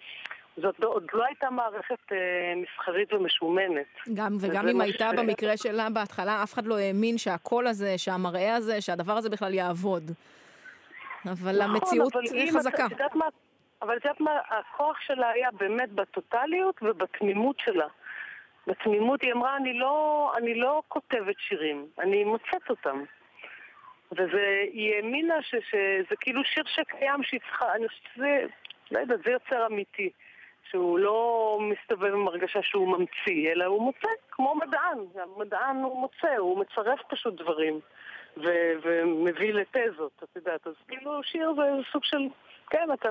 זאת 0.62 0.80
לא- 0.80 0.88
עוד 0.88 1.06
לא 1.12 1.24
הייתה 1.24 1.50
מערכת 1.50 2.12
אה, 2.12 2.16
מסחרית 2.56 3.12
ומשומנת. 3.12 3.86
גם, 4.14 4.36
וגם 4.40 4.68
אם 4.68 4.78
מה 4.78 4.84
הייתה 4.84 5.10
ש- 5.16 5.18
במקרה 5.18 5.56
שלה 5.56 5.90
בהתחלה, 5.90 6.42
אף 6.42 6.54
אחד 6.54 6.66
לא 6.66 6.78
האמין 6.78 7.18
שהקול 7.18 7.66
הזה, 7.66 7.98
שהמראה 7.98 8.54
הזה, 8.54 8.80
שהדבר 8.80 9.12
הזה 9.12 9.30
בכלל 9.30 9.54
יעבוד. 9.54 10.02
אבל 11.26 11.58
נכון, 11.62 11.70
המציאות 11.76 12.16
אבל 12.16 12.24
אם 12.34 12.48
חזקה. 12.58 12.86
את 12.86 12.90
יודעת 12.90 13.14
מה, 13.14 13.26
אבל 13.82 13.96
את 13.96 14.04
יודעת 14.04 14.20
מה, 14.20 14.38
הכוח 14.48 15.00
שלה 15.00 15.28
היה 15.28 15.50
באמת 15.50 15.92
בטוטליות 15.92 16.82
ובתמימות 16.82 17.58
שלה. 17.58 17.86
בתמימות 18.66 19.22
היא 19.22 19.32
אמרה, 19.32 19.56
אני 19.56 19.78
לא, 19.78 20.32
אני 20.36 20.54
לא 20.54 20.82
כותבת 20.88 21.34
שירים, 21.38 21.86
אני 21.98 22.24
מוצאת 22.24 22.70
אותם. 22.70 23.04
והיא 24.12 24.94
האמינה 24.94 25.42
ש, 25.42 25.54
שזה 25.70 26.16
כאילו 26.20 26.44
שיר 26.44 26.64
שקיים 26.66 27.22
שהיא 27.22 27.40
צריכה, 27.40 27.74
אני 27.74 27.88
חושבת 27.88 28.02
שזה, 28.14 28.46
לא 28.90 28.98
יודעת, 28.98 29.18
זה 29.24 29.30
יוצר 29.30 29.66
אמיתי. 29.66 30.10
שהוא 30.70 30.98
לא 30.98 31.58
מסתובב 31.60 32.14
עם 32.14 32.28
הרגשה 32.28 32.62
שהוא 32.62 32.98
ממציא, 32.98 33.52
אלא 33.52 33.64
הוא 33.64 33.82
מוצא, 33.82 34.08
כמו 34.30 34.54
מדען. 34.54 34.98
המדען 35.14 35.76
הוא 35.76 36.00
מוצא, 36.00 36.36
הוא 36.36 36.58
מצרף 36.58 37.00
פשוט 37.08 37.40
דברים. 37.40 37.80
ו- 38.36 38.72
ומביא 38.82 39.54
לתזות, 39.54 40.22
את 40.24 40.36
יודעת. 40.36 40.66
אז 40.66 40.74
כאילו 40.88 41.22
שיר 41.22 41.52
זה 41.56 41.62
סוג 41.92 42.04
של, 42.04 42.28
כן, 42.70 42.88
אתה 42.94 43.08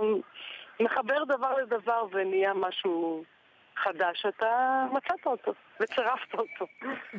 מחבר 0.79 1.23
דבר 1.23 1.53
לדבר 1.57 2.05
ונהיה 2.11 2.53
משהו 2.53 3.23
חדש, 3.83 4.25
אתה 4.29 4.85
מצאת 4.93 5.25
אותו 5.25 5.53
וצירפת 5.79 6.33
אותו. 6.33 6.65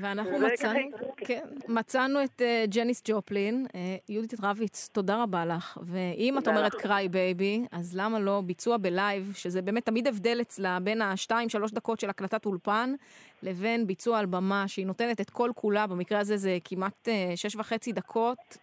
ואנחנו 0.01 0.39
מצאנו. 0.39 0.79
כן, 1.17 1.45
מצאנו 1.69 2.25
את 2.25 2.43
אה, 2.43 2.65
ג'ניס 2.69 3.03
ג'ופלין. 3.05 3.67
אה, 3.75 3.97
יהודית 4.09 4.35
רביץ, 4.43 4.89
תודה 4.93 5.23
רבה 5.23 5.45
לך. 5.45 5.79
ואם 5.83 6.39
את 6.39 6.49
אומרת. 6.49 6.75
Cry 6.75 7.09
Baby, 7.09 7.67
אז 7.73 7.97
למה 7.97 8.21
לא 8.21 8.43
ביצוע 8.45 8.77
בלייב, 8.77 9.33
שזה 9.37 9.63
באמת 9.63 9.87
תמיד 9.87 10.07
הבדל 10.07 10.39
אצלה 10.41 10.79
בין 10.83 11.03
השתיים, 11.03 11.49
שלוש 11.49 11.73
דקות 11.73 12.01
של 12.01 12.11
הקלטת 12.11 12.47
אולפן, 12.47 12.95
לבין 13.43 13.87
ביצוע 13.87 14.19
על 14.19 14.27
במה, 14.27 14.69
שהיא 14.69 14.87
נותנת 14.87 15.21
את 15.21 15.31
כל 15.31 15.51
כולה, 15.55 15.87
במקרה 15.87 16.19
הזה 16.19 16.37
זה 16.37 16.59
כמעט 16.65 17.09
אה, 17.09 17.33
שש 17.37 17.57
וחצי 17.57 17.93
דקות, 17.93 18.57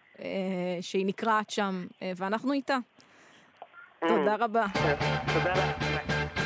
שהיא 0.80 1.06
נקרעת 1.06 1.50
שם, 1.50 1.86
ואנחנו 2.16 2.52
איתה. 2.52 2.78
תודה 4.08 4.36
רבה. 4.38 4.64
תודה 5.32 5.52
לך. 5.52 6.43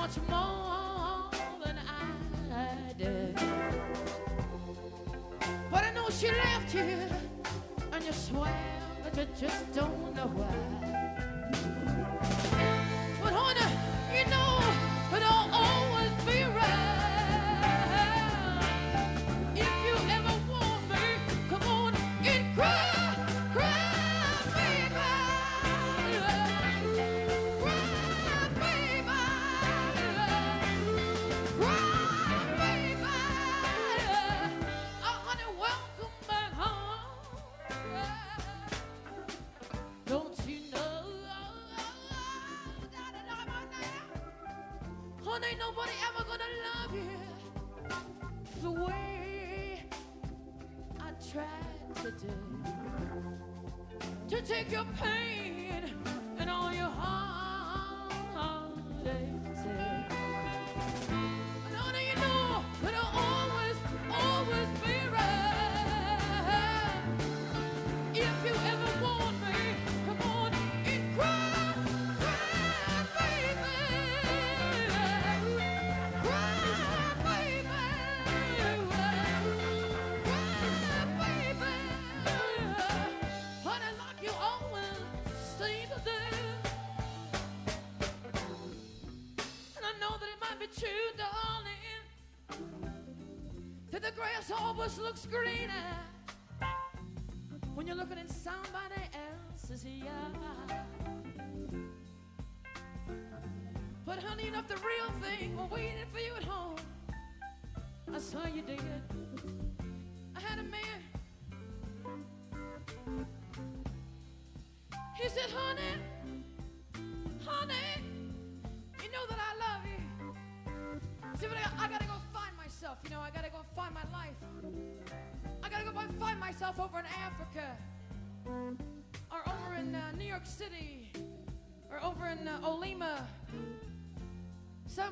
Much, 0.00 0.16
more 0.30 1.30
than 1.62 1.76
I 2.50 2.92
did. 2.96 3.34
But 5.70 5.84
I 5.84 5.92
know 5.94 6.08
she 6.08 6.28
left 6.28 6.74
you, 6.74 6.96
and 7.92 8.04
you 8.04 8.12
swear 8.12 8.80
that 9.04 9.14
you 9.18 9.26
just 9.38 9.72
don't 9.74 10.14
know 10.16 10.28
why. 10.28 10.99
To. 52.20 52.50
Take 54.42 54.72
your 54.72 54.86
pain 55.00 55.49
bush 94.80 94.96
looks 94.96 95.26
greener 95.26 95.99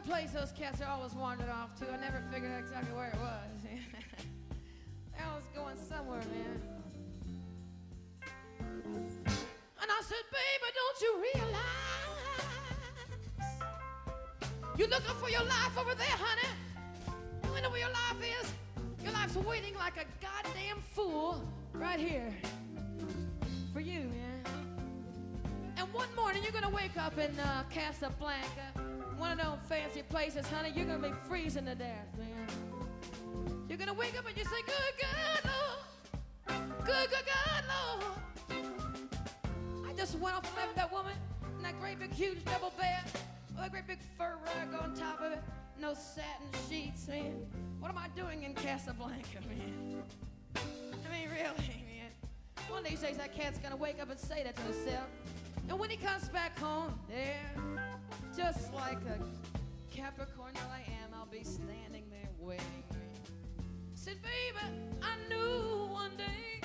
Someplace 0.09 0.33
those 0.33 0.53
cats 0.53 0.81
are 0.81 0.89
always 0.89 1.13
wandered 1.13 1.51
off 1.51 1.79
to. 1.81 1.85
I 1.93 1.99
never 1.99 2.23
figured 2.33 2.51
out 2.51 2.61
exactly 2.61 2.97
where 2.97 3.09
it 3.09 3.19
was. 3.21 3.63
they 5.13 5.23
was 5.35 5.45
going 5.55 5.77
somewhere, 5.87 6.21
man. 6.21 6.63
And 8.23 9.91
I 9.91 10.01
said, 10.01 10.25
baby, 10.33 10.73
don't 10.81 11.01
you 11.03 11.13
realize 11.35 11.61
you're 14.79 14.89
looking 14.89 15.15
for 15.21 15.29
your 15.29 15.45
life 15.45 15.77
over 15.79 15.95
there, 15.95 16.07
honey? 16.09 16.49
You 17.55 17.61
know 17.61 17.69
where 17.69 17.81
your 17.81 17.91
life 17.91 18.17
is? 18.41 18.51
Your 19.05 19.13
life's 19.13 19.37
waiting 19.37 19.75
like 19.75 19.99
a 19.99 20.07
goddamn 20.25 20.79
fool 20.95 21.45
right 21.75 22.01
here 22.01 22.35
for 23.75 23.81
you, 23.81 24.01
man. 24.01 24.43
And 25.77 25.93
one 25.93 26.09
morning 26.17 26.43
you're 26.43 26.59
gonna 26.59 26.75
wake 26.75 26.97
up 26.97 27.19
in 27.19 27.39
uh, 27.39 27.65
Casablanca, 27.69 28.73
one 29.19 29.33
of 29.33 29.39
those 29.39 29.59
fancy 29.69 30.03
places, 30.03 30.47
honey. 30.47 30.73
You're 30.75 30.87
gonna 30.87 31.09
be 31.09 31.15
freezing 31.27 31.65
to 31.67 31.75
death, 31.75 32.07
man. 32.17 32.47
You're 33.69 33.79
gonna 33.79 33.95
wake 33.95 34.17
up 34.19 34.27
and 34.27 34.37
you 34.37 34.45
say, 34.45 34.63
Good 34.65 34.95
God, 35.03 35.53
Lord. 35.53 36.87
Good, 36.87 37.11
good 37.11 37.25
God, 37.27 37.65
Lord. 37.69 38.05
I 39.87 39.93
just 39.95 40.19
went 40.19 40.37
off 40.37 40.47
and 40.47 40.57
left 40.57 40.77
that 40.77 40.93
woman 40.93 41.15
in 41.57 41.63
that 41.63 41.79
great 41.81 41.99
big 41.99 42.13
huge 42.13 42.45
double 42.45 42.73
bed 42.79 43.05
with 43.57 43.67
a 43.67 43.71
great 43.71 43.87
big 43.87 43.99
fur 44.17 44.37
rug 44.45 44.83
on 44.83 44.95
top 44.95 45.21
of 45.21 45.33
it. 45.33 45.43
No 45.81 45.95
satin 45.95 46.49
sheets, 46.69 47.09
man. 47.09 47.47
What 47.81 47.91
am 47.91 47.99
I 47.99 48.09
doing 48.17 48.45
in 48.45 48.55
Casablanca, 48.55 49.41
man? 49.49 50.03
I 50.57 51.11
mean, 51.11 51.29
really, 51.29 51.85
man. 51.85 52.11
One 52.69 52.85
of 52.85 52.89
these 52.89 53.01
days 53.01 53.17
that 53.17 53.35
cat's 53.35 53.59
gonna 53.59 53.77
wake 53.77 54.01
up 54.01 54.11
and 54.11 54.19
say 54.19 54.45
that 54.45 54.57
to 54.57 54.63
himself. 54.63 55.09
And 55.69 55.79
when 55.79 55.91
he 55.91 55.97
comes 55.97 56.29
back 56.29 56.59
home, 56.59 56.99
there, 57.09 57.53
just 58.37 58.73
like 58.75 58.99
a 59.07 59.19
Capricorn 59.95 60.55
that 60.55 60.71
I 60.73 60.81
am, 61.03 61.11
I'll 61.15 61.27
be 61.27 61.43
standing 61.43 62.05
there 62.11 62.31
waiting. 62.39 62.85
Said, 63.95 64.19
baby, 64.23 64.65
I 65.03 65.17
knew 65.29 65.87
one 65.93 66.17
day, 66.17 66.61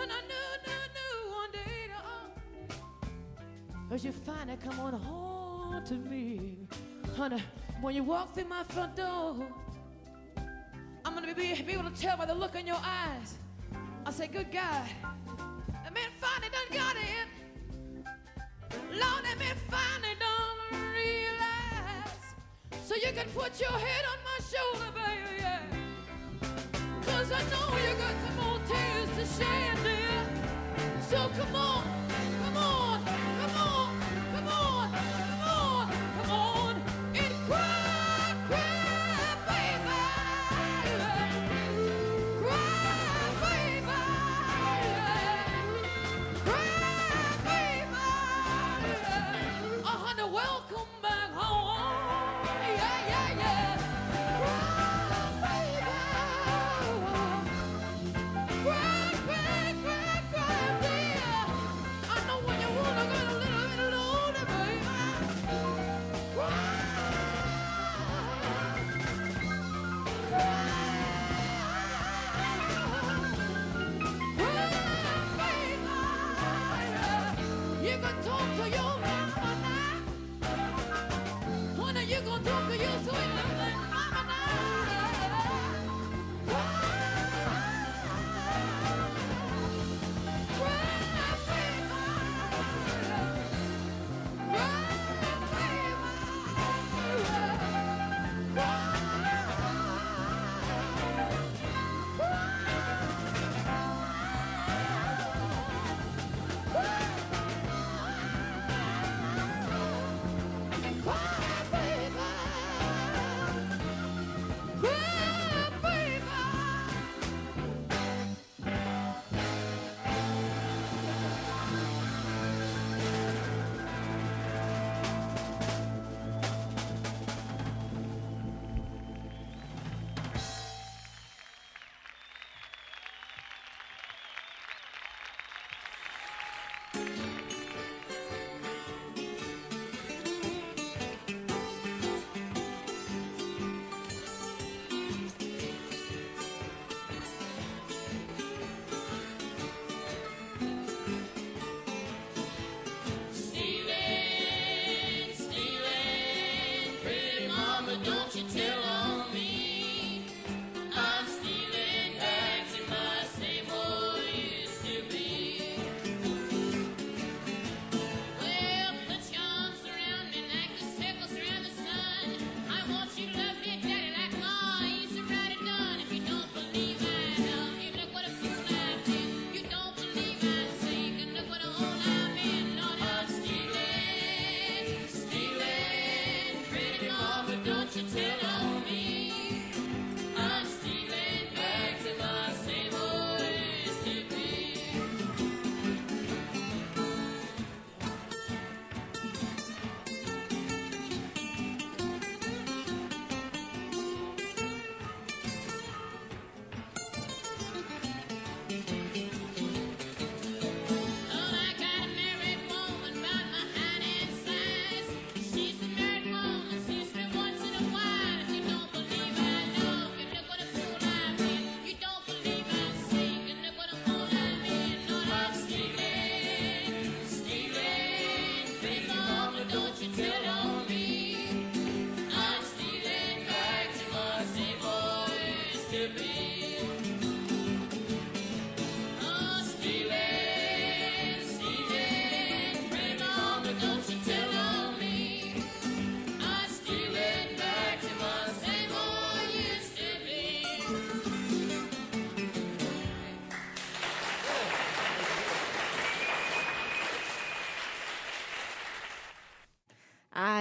and 0.00 0.10
I 0.10 0.20
knew, 0.22 0.48
knew, 0.66 0.84
knew 0.96 1.32
one 1.32 1.52
day, 1.52 1.90
oh, 1.96 2.74
cause 3.88 4.04
you 4.04 4.12
finally 4.12 4.58
come 4.62 4.80
on 4.80 4.94
home 4.94 5.84
to 5.84 5.94
me. 5.94 6.58
Honey, 7.16 7.42
when 7.80 7.94
you 7.94 8.02
walk 8.02 8.34
through 8.34 8.44
my 8.44 8.64
front 8.64 8.96
door, 8.96 9.46
I'm 11.04 11.14
gonna 11.14 11.34
be, 11.34 11.62
be 11.62 11.72
able 11.72 11.90
to 11.90 12.00
tell 12.00 12.16
by 12.16 12.26
the 12.26 12.34
look 12.34 12.54
in 12.56 12.66
your 12.66 12.80
eyes. 12.82 13.34
I 14.04 14.10
say, 14.10 14.26
good 14.26 14.50
God, 14.50 14.88
that 15.84 15.94
man 15.94 16.10
finally 16.20 16.50
done 16.50 16.78
got 16.78 16.96
it. 16.96 17.41
Lord, 18.90 19.24
that 19.24 19.38
man 19.38 19.56
finally 19.70 20.16
done 20.18 20.82
realize. 20.94 22.34
So 22.84 22.94
you 22.94 23.12
can 23.14 23.28
put 23.34 23.60
your 23.60 23.70
head 23.70 24.04
on 24.12 24.18
my 24.30 24.38
shoulder, 24.52 24.90
baby, 24.94 25.36
yeah. 25.40 25.62
Cause 27.02 27.32
I 27.32 27.42
know 27.52 27.76
you 27.78 27.94
got 27.96 28.14
some 28.24 28.36
more 28.44 28.60
tears 28.66 29.10
to 29.18 29.44
shed, 29.44 29.76
dear. 29.82 31.02
So 31.10 31.30
come 31.38 31.56
on, 31.56 31.91
welcome 50.42 50.81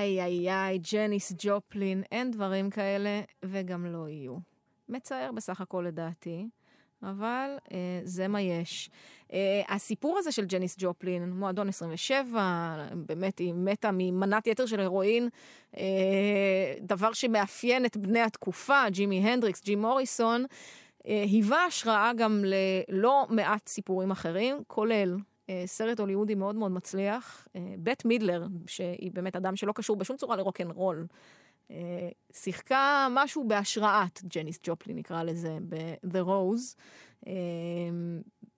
איי 0.01 0.21
איי 0.21 0.49
איי, 0.49 0.79
ג'ניס 0.93 1.33
ג'ופלין, 1.37 2.03
אין 2.11 2.31
דברים 2.31 2.69
כאלה, 2.69 3.21
וגם 3.45 3.85
לא 3.85 4.09
יהיו. 4.09 4.35
מצער 4.89 5.31
בסך 5.31 5.61
הכל 5.61 5.83
לדעתי, 5.87 6.47
אבל 7.03 7.57
אה, 7.71 7.99
זה 8.03 8.27
מה 8.27 8.41
יש. 8.41 8.89
אה, 9.33 9.61
הסיפור 9.69 10.17
הזה 10.17 10.31
של 10.31 10.45
ג'ניס 10.45 10.75
ג'ופלין, 10.79 11.29
מועדון 11.29 11.69
27, 11.69 12.75
באמת 12.95 13.39
היא 13.39 13.53
מתה 13.53 13.89
ממנת 13.93 14.47
יתר 14.47 14.65
של 14.65 14.79
הרואין, 14.79 15.29
אה, 15.77 16.73
דבר 16.81 17.13
שמאפיין 17.13 17.85
את 17.85 17.97
בני 17.97 18.21
התקופה, 18.21 18.89
ג'ימי 18.89 19.19
הנדריקס, 19.19 19.63
ג'י 19.63 19.75
מוריסון, 19.75 20.45
אה, 21.07 21.23
היווה 21.23 21.65
השראה 21.65 22.11
גם 22.17 22.43
ללא 22.45 23.25
מעט 23.29 23.67
סיפורים 23.67 24.11
אחרים, 24.11 24.63
כולל 24.67 25.17
סרט 25.65 25.99
הוליוודי 25.99 26.35
מאוד 26.35 26.55
מאוד 26.55 26.71
מצליח, 26.71 27.47
אה, 27.55 27.73
בית 27.79 28.05
מידלר, 28.05 28.47
שהיא 28.67 29.11
באמת 29.11 29.35
אדם 29.35 29.55
שלא 29.55 29.71
קשור 29.71 29.95
בשום 29.95 30.17
צורה 30.17 30.35
לרוקנרול. 30.35 31.07
אה, 31.71 32.09
שיחקה 32.33 33.07
משהו 33.11 33.47
בהשראת 33.47 34.21
ג'ניס 34.23 34.59
ג'ופלי, 34.63 34.93
נקרא 34.93 35.23
לזה, 35.23 35.57
ב-The 35.69 36.25
Rose. 36.25 36.75
אה, 37.27 37.33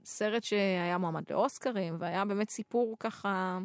סרט 0.06 0.44
שהיה 0.44 0.98
מועמד 0.98 1.24
לאוסקרים, 1.32 1.96
והיה 2.00 2.26
באמת 2.26 2.50
סיפור 2.50 2.96
ככה, 3.00 3.60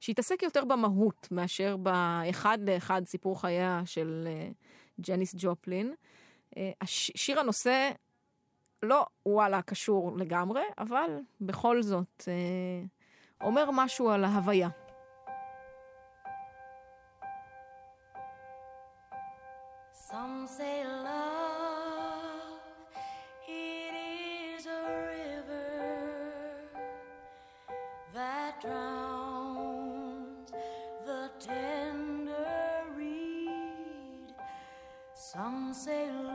שהתעסק 0.00 0.42
יותר 0.42 0.64
במהות 0.64 1.28
מאשר 1.30 1.76
באחד 1.76 2.58
לאחד 2.62 3.02
סיפור 3.06 3.40
חייה 3.40 3.82
של 3.84 4.24
אה, 4.26 4.48
ג'ניס 5.00 5.34
ג'ופלין. 5.38 5.94
אה, 6.56 6.70
שיר 6.86 7.40
הנושא 7.40 7.90
לא 8.82 9.06
וואלה 9.26 9.62
קשור 9.62 10.12
לגמרי, 10.16 10.62
אבל 10.78 11.10
בכל 11.40 11.82
זאת 11.82 12.24
אה, 12.28 12.84
אומר 13.46 13.70
משהו 13.72 14.10
על 14.10 14.24
ההוויה. 14.24 14.68
Some 20.10 20.46
say 20.46 20.84
love, 21.08 22.60
it 23.48 23.94
is 24.14 24.66
a 24.66 24.82
river 25.12 25.82
that 28.14 28.52
drowns 28.64 30.48
the 31.08 31.22
tender 31.40 32.54
reed. 32.96 34.28
Some 35.32 35.74
say 35.74 36.04
love, 36.12 36.25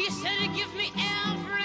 He 0.00 0.08
said 0.08 0.54
give 0.56 0.74
me 0.74 0.90
everything 1.26 1.59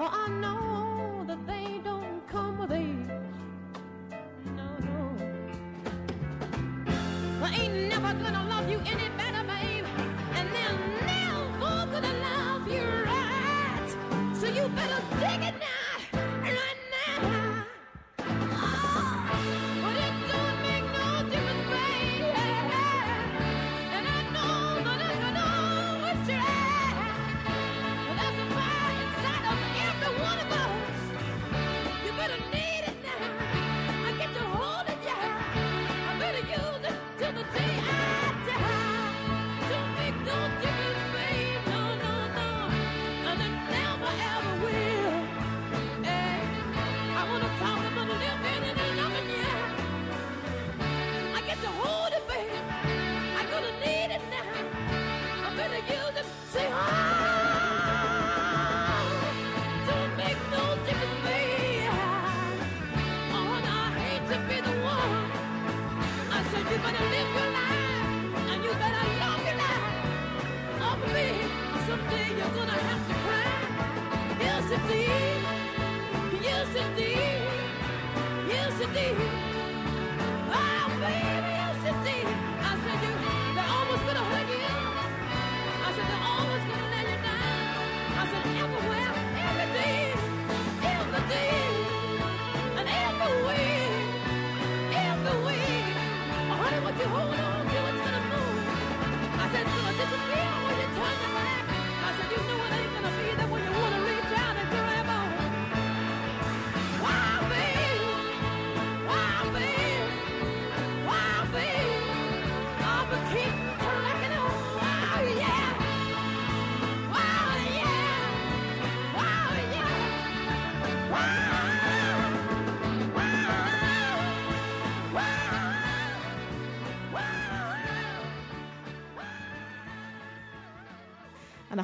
For 0.00 0.08
I 0.10 0.28
know 0.28 0.69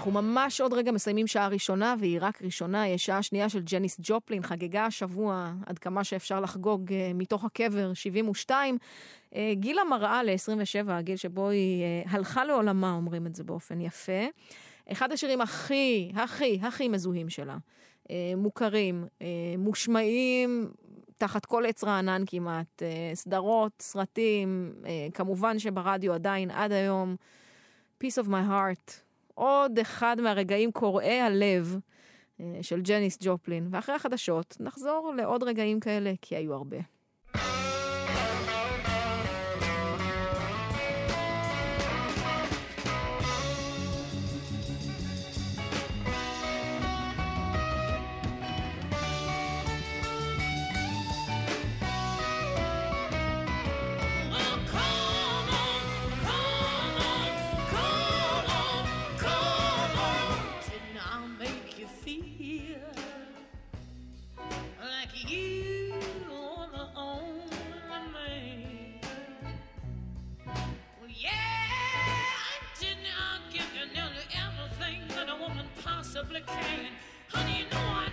אנחנו 0.07 0.23
ממש 0.23 0.61
עוד 0.61 0.73
רגע 0.73 0.93
מסיימים 0.93 1.27
שעה 1.27 1.49
ראשונה, 1.49 1.95
והיא 1.99 2.19
רק 2.21 2.43
ראשונה, 2.43 2.83
היא 2.83 2.97
שעה 2.97 3.23
שנייה 3.23 3.49
של 3.49 3.63
ג'ניס 3.63 4.01
ג'ופלין, 4.03 4.43
חגגה 4.43 4.87
השבוע 4.87 5.53
עד 5.67 5.79
כמה 5.79 6.05
שאפשר 6.05 6.41
לחגוג 6.41 6.93
אה, 6.93 7.11
מתוך 7.15 7.45
הקבר, 7.45 7.95
72. 7.95 8.79
גיל 9.53 9.79
המראה 9.79 10.23
ל-27, 10.23 10.91
הגיל 10.93 11.17
שבו 11.17 11.49
היא 11.49 11.83
אה, 11.83 12.03
הלכה 12.11 12.45
לעולמה, 12.45 12.93
אומרים 12.93 13.27
את 13.27 13.35
זה 13.35 13.45
באופן 13.45 13.81
יפה. 13.81 14.27
אחד 14.93 15.13
השירים 15.13 15.41
הכי, 15.41 16.13
הכי, 16.15 16.61
הכי 16.63 16.89
מזוהים 16.89 17.29
שלה, 17.29 17.57
אה, 18.11 18.33
מוכרים, 18.37 19.07
מושמעים 19.59 20.71
תחת 21.19 21.47
כל 21.47 21.67
עץ 21.67 21.85
רענן 21.85 22.23
כמעט, 22.27 22.83
סדרות, 23.15 23.73
סרטים, 23.81 24.73
כמובן 25.15 25.59
שברדיו 25.59 26.13
עדיין 26.13 26.51
עד 26.51 26.73
היום. 26.73 27.17
Peace 28.03 28.25
of 28.25 28.29
my 28.29 28.51
heart, 28.51 29.06
עוד 29.37 29.79
אחד 29.79 30.21
מהרגעים 30.21 30.73
קורעי 30.73 31.21
הלב 31.21 31.79
אה, 32.41 32.59
של 32.63 32.81
ג'ניס 32.83 33.19
ג'ופלין, 33.21 33.69
ואחרי 33.71 33.95
החדשות 33.95 34.57
נחזור 34.61 35.13
לעוד 35.17 35.43
רגעים 35.43 35.81
כאלה, 35.81 36.13
כי 36.23 36.37
היו 36.37 36.55
הרבה. 36.55 36.96
pretend. 76.47 76.95
Honey, 77.29 77.59
you 77.59 77.65
know 77.71 77.79
I 77.79 78.06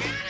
Shut 0.00 0.27